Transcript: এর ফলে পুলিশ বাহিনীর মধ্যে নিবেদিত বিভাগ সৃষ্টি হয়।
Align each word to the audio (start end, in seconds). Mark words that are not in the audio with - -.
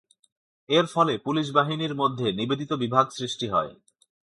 এর 0.69 0.85
ফলে 0.85 1.13
পুলিশ 1.17 1.47
বাহিনীর 1.51 1.93
মধ্যে 1.95 2.27
নিবেদিত 2.31 2.71
বিভাগ 2.73 3.05
সৃষ্টি 3.09 3.47
হয়। 3.47 3.71